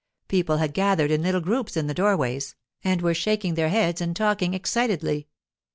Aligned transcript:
People 0.27 0.57
had 0.57 0.73
gathered 0.73 1.11
in 1.11 1.21
little 1.21 1.39
groups 1.41 1.77
in 1.77 1.85
the 1.85 1.93
doorways, 1.93 2.55
and 2.83 3.03
were 3.03 3.13
shaking 3.13 3.53
their 3.53 3.69
heads 3.69 4.01
and 4.01 4.15
talking 4.15 4.55
excitedly. 4.55 5.27